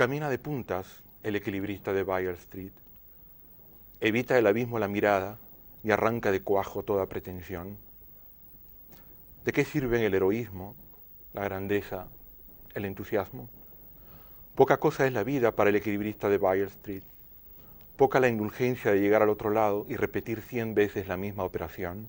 [0.00, 0.86] Camina de puntas
[1.22, 2.72] el equilibrista de Bayer Street.
[4.00, 5.36] Evita el abismo la mirada
[5.84, 7.76] y arranca de cuajo toda pretensión.
[9.44, 10.74] ¿De qué sirven el heroísmo,
[11.34, 12.06] la grandeza,
[12.72, 13.50] el entusiasmo?
[14.54, 17.02] Poca cosa es la vida para el equilibrista de Bayer Street.
[17.98, 22.08] Poca la indulgencia de llegar al otro lado y repetir cien veces la misma operación.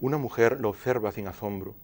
[0.00, 1.76] Una mujer lo observa sin asombro.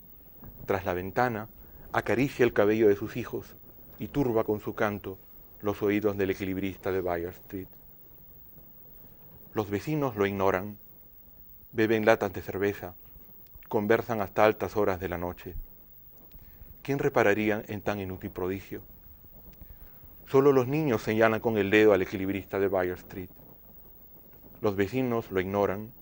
[0.66, 1.46] Tras la ventana,
[1.92, 3.54] acaricia el cabello de sus hijos
[4.00, 5.18] y turba con su canto
[5.60, 7.68] los oídos del equilibrista de Bayer Street.
[9.52, 10.78] Los vecinos lo ignoran,
[11.72, 12.94] beben latas de cerveza,
[13.68, 15.54] conversan hasta altas horas de la noche.
[16.82, 18.80] ¿Quién repararía en tan inútil prodigio?
[20.30, 23.28] Solo los niños señalan con el dedo al equilibrista de Bayer Street.
[24.62, 25.92] Los vecinos lo ignoran,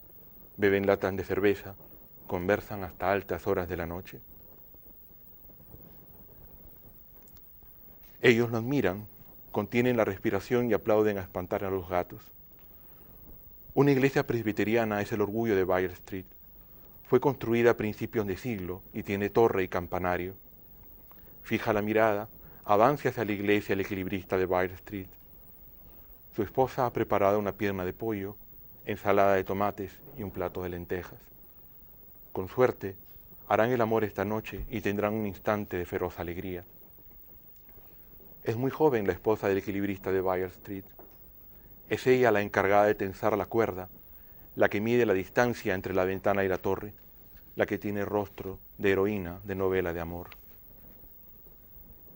[0.57, 1.75] beben latas de cerveza,
[2.29, 4.21] conversan hasta altas horas de la noche.
[8.21, 9.07] Ellos lo admiran,
[9.53, 12.21] contienen la respiración y aplauden a espantar a los gatos.
[13.75, 16.25] Una iglesia presbiteriana es el orgullo de Bayer Street.
[17.07, 20.35] Fue construida a principios de siglo y tiene torre y campanario.
[21.45, 22.29] Fija la mirada,
[22.65, 25.07] avanza hacia la iglesia el equilibrista de Bayer Street.
[26.35, 28.35] Su esposa ha preparado una pierna de pollo,
[28.85, 31.21] ensalada de tomates y un plato de lentejas.
[32.33, 32.97] Con suerte,
[33.47, 36.65] harán el amor esta noche y tendrán un instante de feroz alegría.
[38.45, 40.85] Es muy joven la esposa del equilibrista de Bayer Street.
[41.89, 43.89] Es ella la encargada de tensar la cuerda,
[44.57, 46.95] la que mide la distancia entre la ventana y la torre,
[47.57, 50.29] la que tiene rostro de heroína de novela de amor.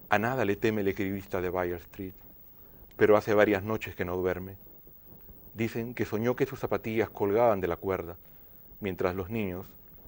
[0.09, 2.15] A nada le teme el equilibrista de Bayer Street,
[2.97, 4.57] pero hace varias noches que no duerme.
[5.55, 8.17] Dicen que soñó que sus zapatillas colgaban de la cuerda,
[8.81, 9.67] mientras los niños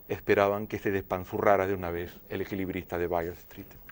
[0.08, 3.83] esperaban que se despanzurrara de una vez el equilibrista de Bayer Street.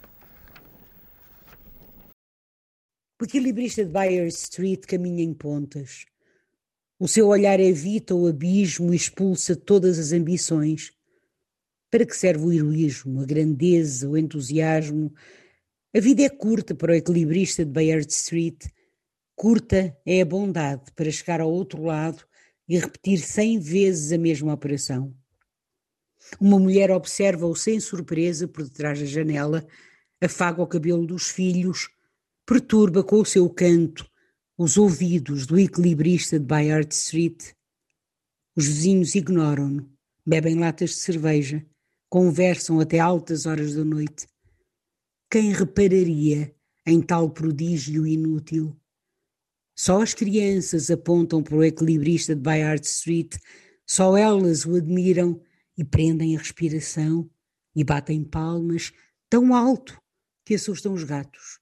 [3.23, 6.07] O equilibrista de Bayer Street caminha em pontas.
[6.99, 10.91] O seu olhar evita o abismo e expulsa todas as ambições.
[11.89, 15.15] Para que serve o heroísmo, a grandeza, o entusiasmo?
[15.95, 18.67] A vida é curta para o equilibrista de Bayard Street.
[19.37, 22.25] Curta é a bondade para chegar ao outro lado
[22.69, 25.15] e repetir cem vezes a mesma operação.
[26.41, 29.65] Uma mulher observa-o sem surpresa por detrás da janela,
[30.21, 31.89] afaga o cabelo dos filhos,
[32.47, 34.11] perturba com o seu canto
[34.59, 37.53] os ouvidos do equilibrista de Bayard Street.
[38.55, 39.91] Os vizinhos ignoram-no,
[40.27, 41.67] bebem latas de cerveja,
[42.09, 44.27] conversam até altas horas da noite.
[45.31, 46.55] Quem repararia
[46.87, 48.77] em tal prodígio inútil?
[49.75, 53.37] Só as crianças apontam para o equilibrista de Bayard Street,
[53.87, 55.41] só elas o admiram
[55.77, 57.31] e prendem a respiração
[57.75, 58.93] e batem palmas
[59.31, 59.99] tão alto
[60.45, 61.62] que assustam os gatos.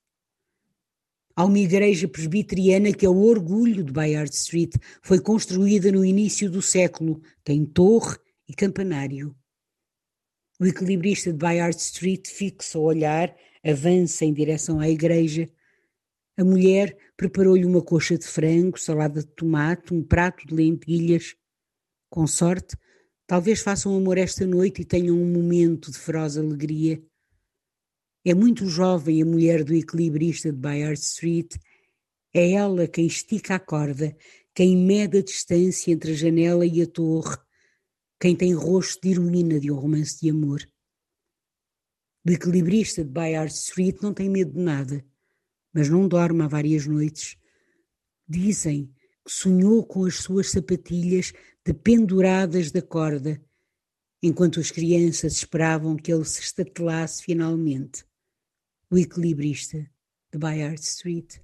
[1.40, 4.74] Há uma igreja presbiteriana que é o orgulho de Bayard Street.
[5.00, 9.34] Foi construída no início do século, tem torre e campanário.
[10.60, 13.34] O equilibrista de Bayard Street fixa o olhar,
[13.64, 15.48] avança em direção à igreja.
[16.36, 21.36] A mulher preparou-lhe uma coxa de frango, salada de tomate, um prato de lentilhas.
[22.10, 22.76] Com sorte,
[23.26, 27.02] talvez façam amor esta noite e tenham um momento de feroz alegria.
[28.22, 31.56] É muito jovem a mulher do equilibrista de Bayard Street.
[32.34, 34.14] É ela quem estica a corda,
[34.54, 37.38] quem mede a distância entre a janela e a torre,
[38.20, 40.60] quem tem rosto de heroína de um romance de amor.
[42.26, 45.02] O equilibrista de Bayard Street não tem medo de nada,
[45.72, 47.38] mas não dorme há várias noites.
[48.28, 48.92] Dizem
[49.24, 51.32] que sonhou com as suas sapatilhas
[51.64, 53.42] dependuradas da corda,
[54.22, 58.09] enquanto as crianças esperavam que ele se estatelasse finalmente
[58.90, 59.88] o equilibrista
[60.32, 61.36] de Bayard Street.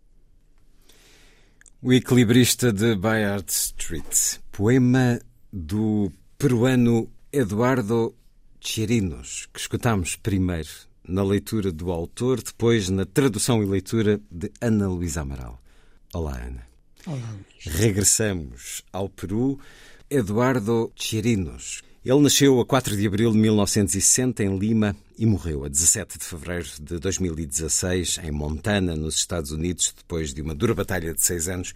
[1.80, 5.20] O equilibrista de Bayard Street, poema
[5.52, 8.16] do peruano Eduardo
[8.60, 10.68] Chirinos, que escutamos primeiro
[11.06, 15.62] na leitura do autor, depois na tradução e leitura de Ana Luísa Amaral.
[16.12, 16.66] Olá, Ana.
[17.06, 19.60] Olá, Regressamos ao Peru.
[20.10, 21.84] Eduardo Chirinos.
[22.06, 26.24] Ele nasceu a 4 de abril de 1960 em Lima e morreu a 17 de
[26.24, 31.48] fevereiro de 2016 em Montana, nos Estados Unidos, depois de uma dura batalha de seis
[31.48, 31.74] anos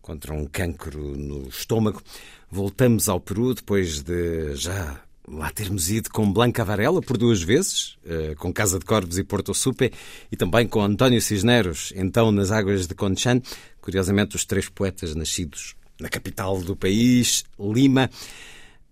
[0.00, 2.02] contra um cancro no estômago.
[2.50, 7.98] Voltamos ao Peru depois de já lá termos ido com Blanca Varela por duas vezes,
[8.06, 9.92] eh, com Casa de Corvos e Porto Supe,
[10.32, 13.42] e também com António Cisneros, então nas águas de Conchan.
[13.82, 18.08] Curiosamente, os três poetas nascidos na capital do país, Lima.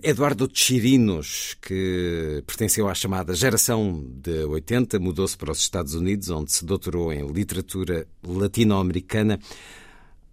[0.06, 6.52] Eduardo Chirinos, que pertenceu à chamada geração de 80, mudou-se para os Estados Unidos, onde
[6.52, 9.40] se doutorou em literatura latino-americana.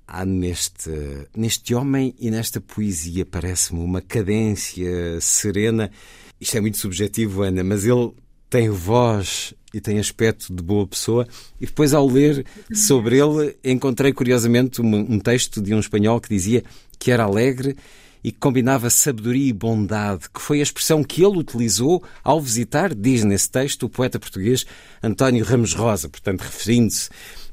[0.05, 0.91] Há neste,
[1.33, 5.89] neste homem e nesta poesia, parece-me, uma cadência serena.
[6.37, 8.11] Isto é muito subjetivo, Ana, mas ele
[8.49, 11.25] tem voz e tem aspecto de boa pessoa.
[11.61, 16.27] E depois, ao ler sobre ele, encontrei curiosamente um, um texto de um espanhol que
[16.27, 16.61] dizia
[16.99, 17.77] que era alegre
[18.23, 22.93] e que combinava sabedoria e bondade, que foi a expressão que ele utilizou ao visitar,
[22.93, 24.65] diz nesse texto, o poeta português
[25.01, 27.09] António Ramos Rosa, portanto, referindo-se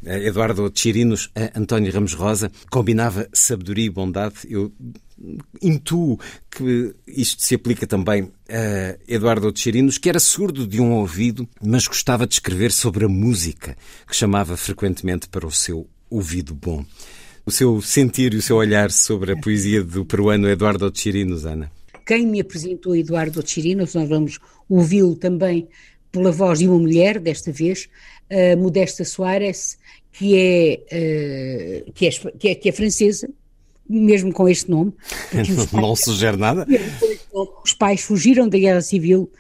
[0.07, 4.37] a Eduardo Chirinos a António Ramos Rosa, combinava sabedoria e bondade.
[4.49, 4.73] Eu
[5.61, 6.19] intuo
[6.51, 11.87] que isto se aplica também a Eduardo Chirinos, que era surdo de um ouvido, mas
[11.87, 13.77] gostava de escrever sobre a música,
[14.07, 16.85] que chamava frequentemente para o seu ouvido bom.
[17.49, 21.73] O seu sentir e o seu olhar sobre a poesia do peruano Eduardo Chirinos, Ana.
[22.07, 25.67] Quem me apresentou Eduardo Chirinos, nós vamos ouvi-lo também
[26.13, 27.89] pela voz de uma mulher, desta vez,
[28.59, 29.79] Modesta Soares,
[30.13, 33.31] que é, uh, que, é, que, é, que é francesa,
[33.89, 34.93] mesmo com este nome.
[35.73, 36.67] Não sugere nada.
[37.65, 39.33] Os pais fugiram da Guerra Civil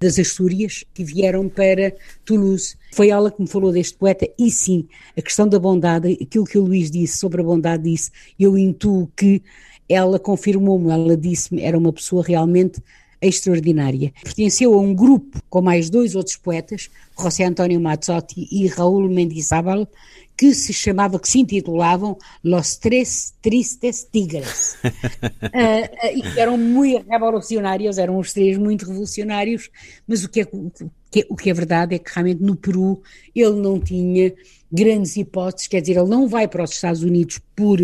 [0.00, 1.94] das Astúrias e vieram para
[2.24, 2.76] Toulouse.
[2.92, 6.58] Foi ela que me falou deste poeta e sim, a questão da bondade, aquilo que
[6.58, 9.42] o Luís disse sobre a bondade disse, eu intuo que
[9.88, 12.82] ela confirmou-me, ela disse-me, era uma pessoa realmente
[13.20, 14.12] extraordinária.
[14.22, 19.88] Pertenceu a um grupo com mais dois outros poetas, José António Mazzotti e Raul Mendizábal,
[20.36, 27.08] que se chamava, que se intitulavam Los Tres Tristes Tigres, uh, e que eram muito
[27.08, 29.70] revolucionários, eram os três muito revolucionários,
[30.06, 30.70] mas o que, é, o,
[31.10, 33.00] que, o que é verdade é que realmente no Peru
[33.34, 34.34] ele não tinha
[34.70, 37.80] grandes hipóteses, quer dizer, ele não vai para os Estados Unidos por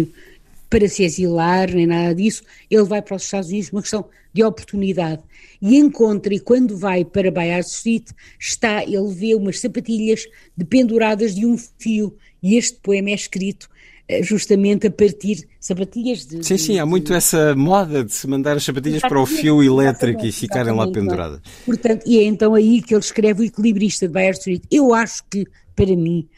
[0.72, 4.42] para se exilar, nem nada disso, ele vai para os Estados Unidos uma questão de
[4.42, 5.22] oportunidade.
[5.60, 8.08] E encontra, e quando vai para Bayard Street,
[8.40, 10.26] está, ele vê umas sapatilhas
[10.56, 13.68] dependuradas de um fio, e este poema é escrito
[14.08, 16.44] eh, justamente a partir sapatilhas de.
[16.44, 20.26] Sim, sim, há muito essa moda de se mandar as sapatilhas para o fio elétrico
[20.26, 21.40] e ficarem lá penduradas.
[21.64, 24.62] Portanto, e é então aí que ele escreve o equilibrista de Bayard Street.
[24.70, 25.46] Eu acho que,
[25.76, 26.28] para mim,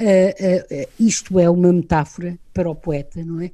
[0.00, 3.50] uh, uh, isto é uma metáfora para o poeta, não é?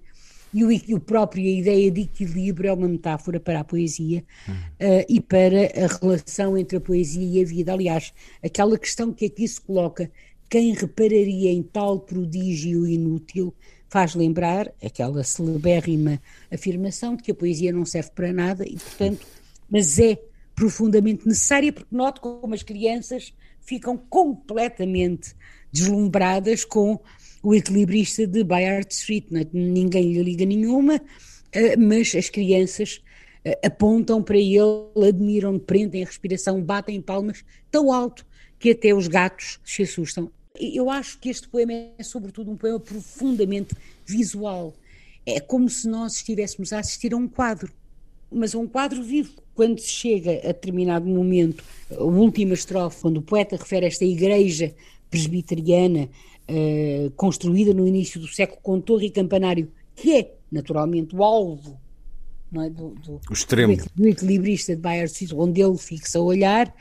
[0.53, 4.25] e o, e o próprio a ideia de equilíbrio é uma metáfora para a poesia
[4.49, 4.55] uhum.
[4.55, 7.73] uh, e para a relação entre a poesia e a vida.
[7.73, 8.13] Aliás,
[8.45, 10.11] aquela questão que aqui se coloca,
[10.51, 13.55] quem repararia em tal prodígio inútil,
[13.89, 16.21] faz lembrar aquela celebérrima
[16.53, 19.25] afirmação de que a poesia não serve para nada e, portanto,
[19.71, 20.21] mas é
[20.55, 25.35] profundamente necessária, porque noto como as crianças ficam completamente
[25.73, 26.99] deslumbradas com
[27.43, 29.47] o equilibrista de Bayard Street, é?
[29.53, 31.01] ninguém lhe liga nenhuma,
[31.53, 33.01] eh, mas as crianças
[33.45, 38.27] eh, apontam para ele, admiram, prendem a respiração, batem palmas tão alto
[38.59, 40.31] que até os gatos se assustam.
[40.59, 44.75] Eu acho que este poema é, sobretudo, um poema profundamente visual.
[45.25, 47.73] É como se nós estivéssemos a assistir a um quadro,
[48.31, 49.33] mas a um quadro vivo.
[49.55, 54.05] Quando se chega a determinado momento, a última estrofe, quando o poeta refere a esta
[54.05, 54.75] igreja
[55.11, 56.09] presbiteriana
[56.49, 61.79] uh, construída no início do século com torre e campanário, que é naturalmente o alvo
[62.55, 62.71] é?
[62.71, 63.21] do, do.
[63.95, 66.75] Do, equilibrista de Bayard onde ele fixa o olhar,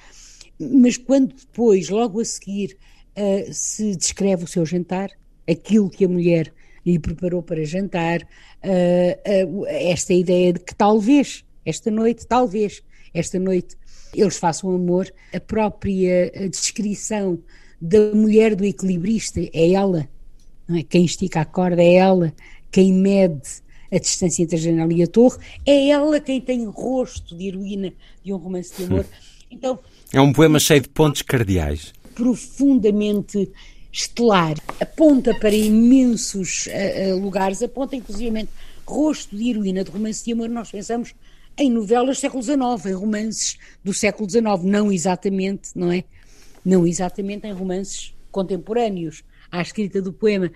[0.59, 2.77] mas quando depois, logo a seguir,
[3.19, 5.11] uh, se descreve o seu jantar,
[5.49, 6.53] aquilo que a mulher
[6.85, 12.81] lhe preparou para jantar, uh, esta ideia de que talvez, esta noite, talvez,
[13.13, 13.75] esta noite,
[14.15, 17.39] eles façam amor, a própria descrição
[17.79, 20.09] da mulher do equilibrista, é ela,
[20.69, 20.83] é?
[20.83, 22.33] Quem estica a corda é ela,
[22.71, 23.41] quem mede
[23.91, 27.91] a distância entre a janela e a torre, é ela quem tem rosto de heroína
[28.23, 29.05] de um romance de amor.
[29.49, 29.79] Então,
[30.13, 31.91] é um poema cheio de pontos cardeais.
[32.19, 33.49] Profundamente
[33.93, 38.49] estelar, aponta para imensos uh, uh, lugares, aponta inclusivamente
[38.85, 41.15] rosto de heroína de romance de amor, nós pensamos
[41.57, 46.03] em novelas do século XIX, em romances do século XIX, não exatamente, não é?
[46.65, 49.23] não exatamente em romances contemporâneos.
[49.49, 50.51] à escrita do poema.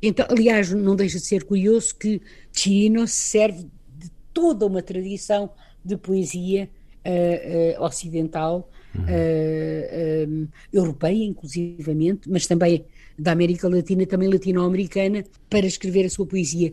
[0.00, 2.22] Então, aliás, não deixa de ser curioso que
[2.52, 3.64] Chirino serve
[3.96, 5.50] de toda uma tradição
[5.84, 6.70] de poesia
[7.04, 10.44] uh, ocidental, uhum.
[10.44, 12.84] uh, europeia, inclusivamente, mas também
[13.18, 16.70] da América Latina, também latino-americana, para escrever a sua poesia.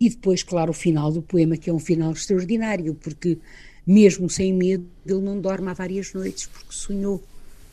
[0.00, 3.38] E depois, claro, o final do poema, que é um final extraordinário, porque
[3.86, 7.22] mesmo sem medo, ele não dorme há várias noites, porque sonhou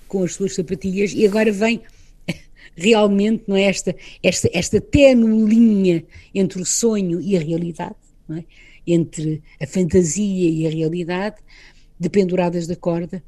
[0.07, 1.81] com as suas sapatilhas e agora vem
[2.73, 4.81] realmente não é esta esta esta
[5.13, 7.95] linha entre o sonho e a realidade,
[8.29, 8.43] é?
[8.87, 11.35] entre a fantasia e a realidade,
[11.99, 13.21] dependuradas da corda.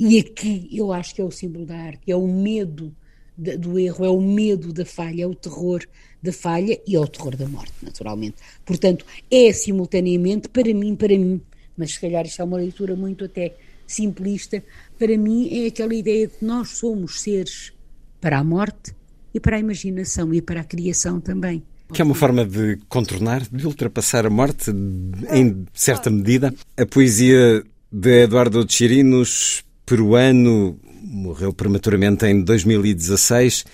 [0.00, 2.90] E aqui eu acho que é o símbolo da arte, é o medo
[3.36, 5.84] do erro, é o medo da falha, é o terror
[6.22, 8.36] da falha e é o terror da morte, naturalmente.
[8.64, 11.42] Portanto, é simultaneamente, para mim, para mim,
[11.76, 13.54] mas se calhar isto é uma leitura muito até
[13.86, 14.64] simplista,
[14.98, 17.74] para mim é aquela ideia de que nós somos seres
[18.22, 18.94] para a morte
[19.34, 21.62] e para a imaginação e para a criação também.
[21.92, 26.54] Que é uma forma de contornar, de ultrapassar a morte, em certa medida.
[26.78, 33.64] A poesia de Eduardo Chirinos, peruano, morreu prematuramente em 2016,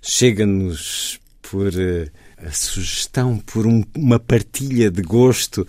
[0.00, 2.08] chega-nos por uh,
[2.46, 5.66] a sugestão, por um, uma partilha de gosto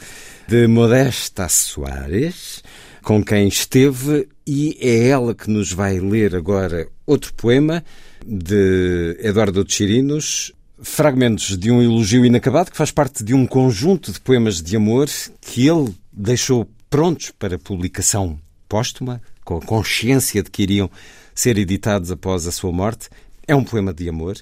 [0.48, 2.62] de Modesta Soares,
[3.02, 7.84] com quem esteve, e é ela que nos vai ler agora outro poema
[8.24, 14.22] de Eduardo Chirinos, fragmentos de um elogio inacabado, que faz parte de um conjunto de
[14.22, 15.08] poemas de amor
[15.42, 20.90] que ele deixou prontos para publicação póstuma, com a consciência de que iriam
[21.34, 23.08] ser editados após a sua morte.
[23.48, 24.36] É um poema de amor.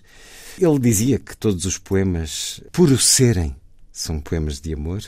[0.57, 3.55] Ele dizia que todos os poemas, por o serem,
[3.91, 5.03] são poemas de amor,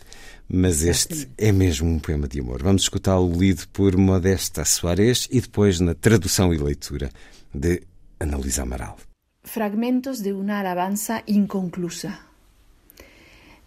[0.47, 2.61] mas este é mesmo um poema de amor.
[2.61, 7.09] Vamos escutá-lo lido por Modesta Soares e depois na tradução e leitura
[7.53, 7.81] de
[8.19, 8.97] Ana Luísa Amaral.
[9.43, 12.19] Fragmentos de una alabanza inconclusa.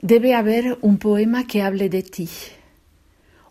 [0.01, 2.29] Debe haber un poema que hable de ti,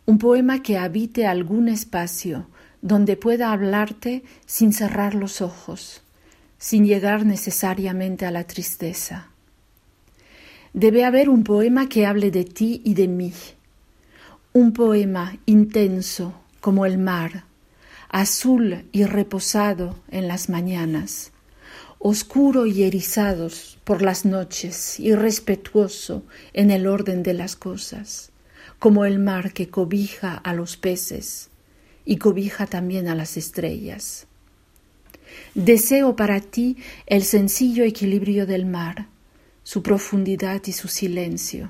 [0.05, 2.47] un poema que habite algún espacio
[2.81, 6.01] donde pueda hablarte sin cerrar los ojos,
[6.57, 9.29] sin llegar necesariamente a la tristeza.
[10.73, 13.33] Debe haber un poema que hable de ti y de mí,
[14.53, 17.45] un poema intenso como el mar,
[18.09, 21.31] azul y reposado en las mañanas,
[21.99, 28.31] oscuro y erizados por las noches y respetuoso en el orden de las cosas,
[28.79, 31.49] como el mar que cobija a los peces
[32.07, 34.27] y cobija también a las estrellas.
[35.53, 39.07] Deseo para ti el sencillo equilibrio del mar,
[39.63, 41.69] su profundidad y su silencio,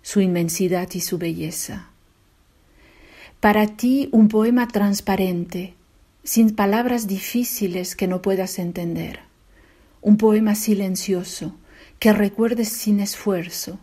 [0.00, 1.90] su inmensidad y su belleza.
[3.40, 5.74] Para ti un poema transparente,
[6.24, 9.20] sin palabras difíciles que no puedas entender,
[10.00, 11.54] un poema silencioso
[11.98, 13.78] que recuerdes sin esfuerzo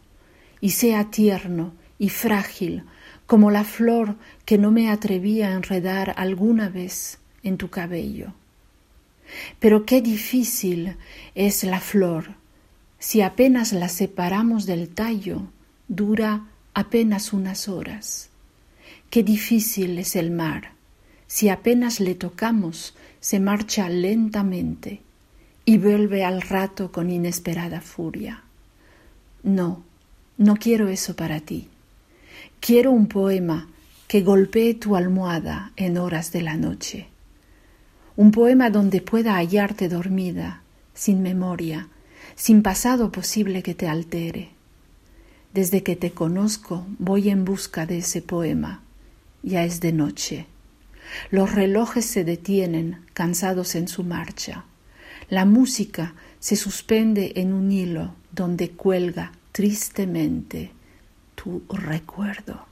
[0.61, 2.85] y sea tierno y frágil
[3.29, 8.33] como la flor que no me atreví a enredar alguna vez en tu cabello.
[9.59, 10.95] Pero qué difícil
[11.35, 12.39] es la flor
[12.99, 15.43] si apenas la separamos del tallo,
[15.87, 18.29] dura apenas unas horas.
[19.09, 20.73] Qué difícil es el mar.
[21.25, 25.01] Si apenas le tocamos, se marcha lentamente
[25.63, 28.43] y vuelve al rato con inesperada furia.
[29.43, 29.83] No,
[30.37, 31.68] no quiero eso para ti.
[32.59, 33.67] Quiero un poema
[34.07, 37.07] que golpee tu almohada en horas de la noche.
[38.15, 40.61] Un poema donde pueda hallarte dormida,
[40.93, 41.87] sin memoria,
[42.35, 44.49] sin pasado posible que te altere.
[45.53, 48.81] Desde que te conozco voy en busca de ese poema
[49.43, 50.45] ya es de noche.
[51.31, 54.65] Los relojes se detienen, cansados en su marcha.
[55.29, 60.71] La música se suspende en un hilo donde cuelga tristemente
[61.39, 62.65] tu recuerdo.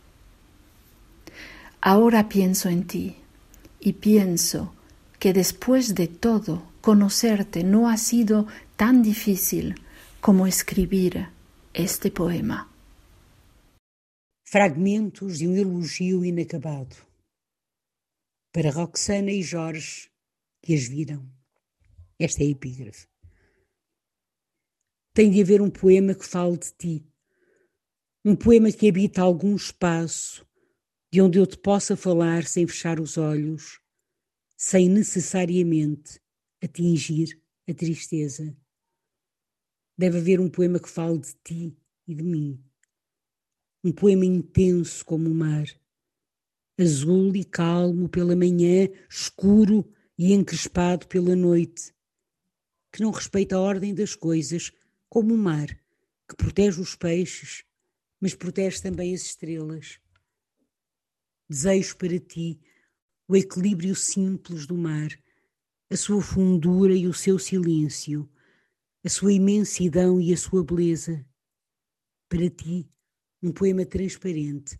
[1.79, 3.15] Ahora pienso en ti
[3.79, 4.73] y pienso
[5.19, 9.75] que después de todo conocerte no ha sido tan difícil
[10.19, 11.29] como escribir
[11.73, 12.69] este poema.
[14.49, 16.95] fragmentos de um elogio inacabado.
[18.53, 20.09] Para Roxana e Jorge,
[20.61, 21.29] que as viram.
[22.17, 23.07] Esta é a epígrafe.
[25.13, 27.05] Tem de haver um poema que fale de ti.
[28.23, 30.45] Um poema que habita algum espaço
[31.11, 33.79] de onde eu te possa falar sem fechar os olhos,
[34.55, 36.19] sem necessariamente
[36.61, 38.55] atingir a tristeza.
[39.97, 42.63] Deve haver um poema que fale de ti e de mim
[43.87, 45.65] um poema intenso como o mar,
[46.77, 51.93] azul e calmo pela manhã, escuro e encrespado pela noite,
[52.91, 54.73] que não respeita a ordem das coisas,
[55.07, 55.67] como o mar,
[56.27, 57.63] que protege os peixes,
[58.19, 59.99] mas protege também as estrelas.
[61.49, 62.59] Desejo para ti.
[63.29, 65.09] O equilíbrio simples do mar,
[65.89, 68.29] a sua fundura e o seu silêncio,
[69.03, 71.25] a sua imensidão e a sua beleza.
[72.29, 72.89] Para ti,
[73.43, 74.79] um poema transparente,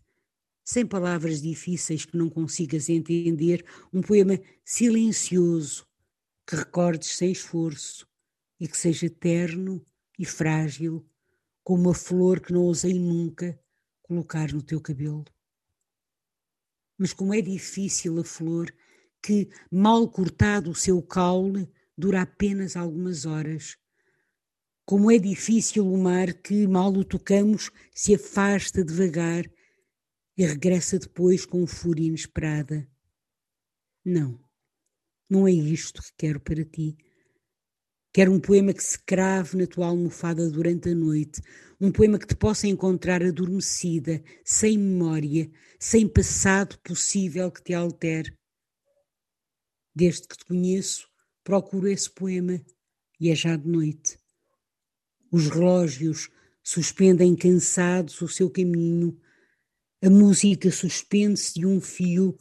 [0.63, 5.85] sem palavras difíceis que não consigas entender, um poema silencioso,
[6.47, 8.07] que recordes sem esforço.
[8.59, 9.85] E que seja terno
[10.17, 11.05] e frágil,
[11.67, 13.59] como uma flor que não ousei nunca
[14.01, 15.25] colocar no teu cabelo.
[16.97, 18.73] Mas como é difícil a flor
[19.21, 23.77] que, mal cortado o seu caule, dura apenas algumas horas.
[24.85, 29.43] Como é difícil o mar que, mal o tocamos, se afasta devagar
[30.37, 32.89] e regressa depois com fúria inesperada.
[34.05, 34.39] Não,
[35.29, 36.97] não é isto que quero para ti.
[38.17, 41.39] Quero um poema que se crave na tua almofada durante a noite,
[41.79, 48.35] um poema que te possa encontrar adormecida, sem memória, sem passado possível que te altere.
[49.95, 51.07] Desde que te conheço,
[51.43, 52.59] procuro esse poema
[53.19, 54.17] e é já de noite.
[55.31, 56.27] Os relógios
[56.63, 59.15] suspendem cansados o seu caminho,
[60.03, 62.35] a música suspende-se de um fio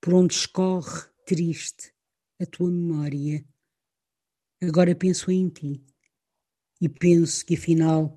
[0.00, 1.92] por onde escorre, triste,
[2.40, 3.44] a tua memória.
[4.62, 5.80] Agora penso em ti
[6.80, 8.14] e penso que afinal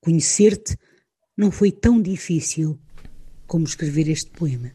[0.00, 0.76] conhecer-te
[1.36, 2.78] não foi tão difícil
[3.46, 4.72] como escrever este poema.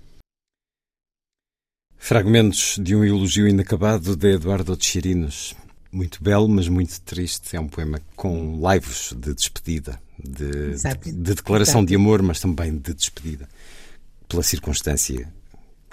[1.95, 5.55] Fragmentos de um elogio inacabado de Eduardo Chirinos.
[5.91, 7.55] Muito belo, mas muito triste.
[7.55, 11.85] É um poema com laivos de despedida de, de, de declaração Exato.
[11.87, 13.47] de amor, mas também de despedida,
[14.27, 15.31] pela circunstância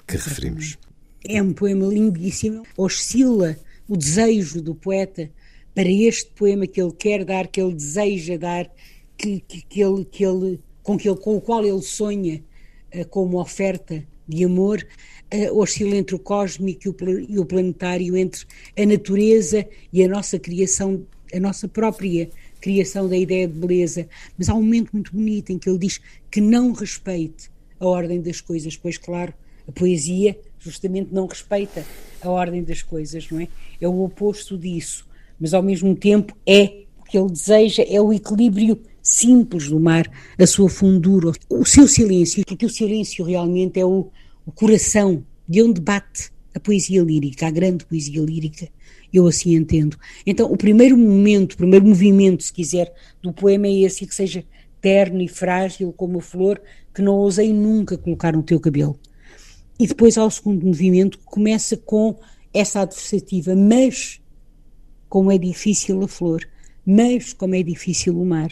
[0.05, 0.29] que Exatamente.
[0.29, 0.77] referimos.
[1.23, 5.29] É um poema lindíssimo, oscila o desejo do poeta
[5.73, 8.71] para este poema que ele quer dar, que ele deseja dar,
[9.17, 12.43] que, que, que ele, que ele, com, que ele, com o qual ele sonha
[12.95, 14.85] uh, como oferta de amor,
[15.33, 18.45] uh, oscila entre o cósmico e o, e o planetário, entre
[18.77, 22.29] a natureza e a nossa criação, a nossa própria
[22.61, 25.99] criação da ideia de beleza, mas há um momento muito bonito em que ele diz
[26.31, 29.33] que não respeite a ordem das coisas, pois claro,
[29.67, 31.85] a poesia justamente não respeita
[32.21, 33.47] a ordem das coisas, não é?
[33.79, 35.07] É o oposto disso,
[35.39, 40.09] mas ao mesmo tempo é o que ele deseja, é o equilíbrio simples do mar,
[40.37, 44.09] a sua fundura, o seu silêncio, porque o silêncio realmente é o,
[44.45, 48.67] o coração de onde bate a poesia lírica, a grande poesia lírica,
[49.13, 49.97] eu assim entendo.
[50.25, 54.43] Então, o primeiro momento, o primeiro movimento, se quiser, do poema é esse, que seja
[54.81, 56.61] terno e frágil como a flor
[56.93, 58.97] que não ousei nunca colocar no teu cabelo.
[59.79, 62.17] E depois, ao segundo movimento, começa com
[62.53, 64.21] essa adversativa, mas
[65.09, 66.41] como é difícil a flor,
[66.85, 68.49] mas como é difícil o mar.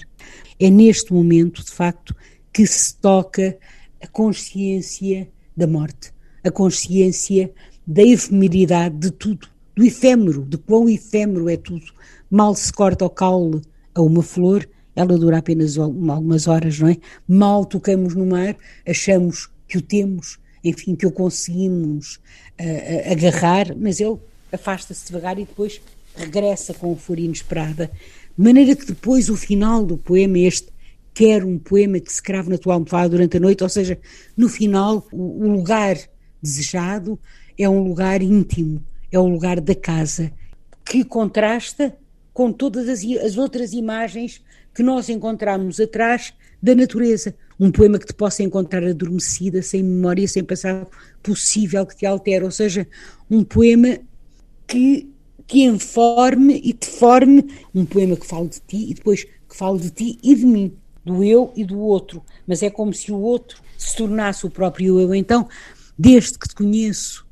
[0.60, 2.16] É neste momento, de facto,
[2.52, 3.58] que se toca
[4.02, 7.52] a consciência da morte, a consciência
[7.86, 11.86] da efemeridade de tudo do efêmero, de quão efêmero é tudo.
[12.30, 13.62] Mal se corta o caule
[13.94, 16.98] a uma flor, ela dura apenas algumas horas, não é?
[17.28, 18.56] Mal tocamos no mar,
[18.88, 22.16] achamos que o temos, enfim, que o conseguimos
[22.60, 24.18] uh, agarrar, mas ele
[24.52, 25.82] afasta-se devagar e depois
[26.16, 27.92] regressa com fúria inesperada.
[28.38, 30.72] De maneira que depois o final do poema, este
[31.14, 34.00] quer um poema que se crave na tua almofada durante a noite, ou seja,
[34.36, 35.98] no final, o, o lugar
[36.42, 37.20] desejado
[37.58, 40.32] é um lugar íntimo, é o lugar da casa,
[40.84, 41.96] que contrasta
[42.34, 44.42] com todas as, as outras imagens
[44.74, 47.36] que nós encontramos atrás da natureza.
[47.60, 50.88] Um poema que te possa encontrar adormecida, sem memória, sem passado
[51.22, 52.88] possível que te altere, ou seja,
[53.30, 54.00] um poema
[54.68, 55.10] que
[55.48, 59.80] te informe e te forme, um poema que fale de ti e depois que fale
[59.80, 60.74] de ti e de mim,
[61.06, 65.00] do eu e do outro, mas é como se o outro se tornasse o próprio
[65.00, 65.14] eu.
[65.14, 65.48] Então,
[65.98, 67.23] desde que te conheço,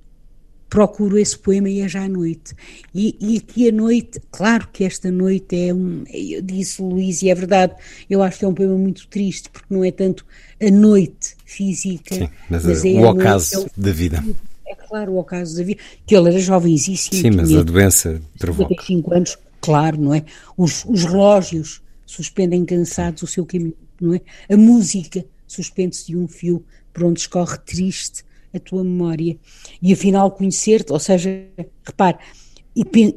[0.72, 2.56] procuro esse poema e é já à noite.
[2.96, 6.06] E, e aqui a noite, claro que esta noite é um.
[6.10, 7.76] Eu disse Luís, e é verdade,
[8.10, 10.26] eu acho que é um poema muito triste, porque não é tanto
[10.62, 14.26] a noite física, Sim, mas, mas é o ocaso noite, é o, da vida.
[14.66, 17.22] É claro, o ocaso da vida, que ele era jovenzíssimo.
[17.22, 18.70] Sim, mas a doença provoca.
[18.70, 20.24] 55 anos, claro, não é?
[20.58, 24.22] Os, os relógios suspendem cansados o seu caminho, não é?
[24.50, 29.38] A música suspende-se de um fio por onde escorre triste a tua memória
[29.82, 31.48] e afinal conhecer-te, ou seja,
[31.84, 32.18] repare,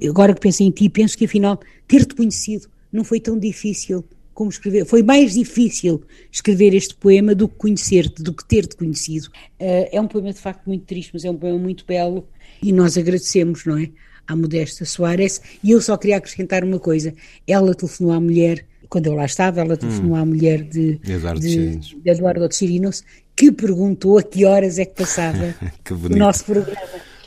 [0.08, 4.50] agora que penso em ti, penso que afinal ter-te conhecido não foi tão difícil como
[4.50, 9.28] escrever, foi mais difícil escrever este poema do que conhecer-te, do que ter-te conhecido.
[9.60, 12.26] Uh, é um poema de facto muito triste, mas é um poema muito belo
[12.60, 13.90] e nós agradecemos, não é?
[14.26, 17.14] à Modesta Soares, e eu só queria acrescentar uma coisa.
[17.46, 20.16] Ela telefonou à mulher, quando eu lá estava, ela telefonou hum.
[20.16, 23.04] à mulher de, Eduardo, de, de Eduardo Chirinos,
[23.36, 26.80] que perguntou a que horas é que passava que o nosso programa.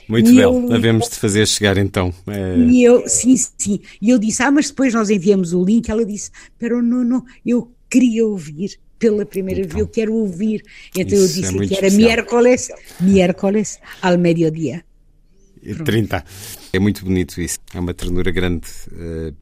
[0.07, 2.13] Muito bem, havemos de fazer chegar então.
[2.27, 2.57] É...
[2.57, 3.81] E eu, sim, sim.
[4.01, 5.89] E eu disse, ah, mas depois nós enviamos o link.
[5.89, 10.63] Ela disse, pero não, não, eu queria ouvir pela primeira então, vez, eu quero ouvir.
[10.95, 12.69] Então eu é disse é que era miércoles,
[13.01, 14.83] miércoles ao meio-dia.
[15.83, 16.23] 30.
[16.71, 17.57] É muito bonito isso.
[17.73, 19.35] É uma ternura grande uh,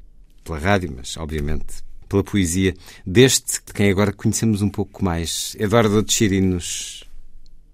[0.43, 2.74] pela rádio, mas obviamente pela poesia
[3.06, 7.04] deste, de quem agora conhecemos um pouco mais, Eduardo de Chirinos,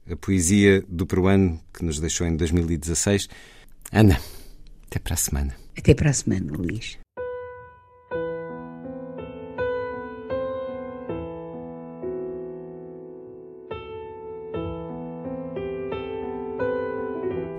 [0.09, 3.27] a poesia do peruano que nos deixou em 2016.
[3.91, 4.19] Ana,
[4.87, 5.55] até para a semana.
[5.77, 6.97] Até para a semana, Luís.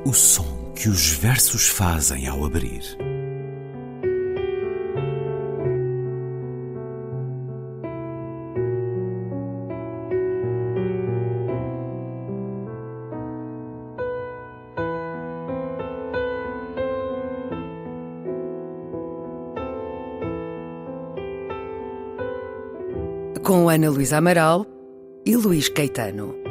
[0.05, 2.83] O som que os versos fazem ao abrir.
[23.73, 24.67] Ana Luísa Amaral
[25.25, 26.42] e Luís Caetano.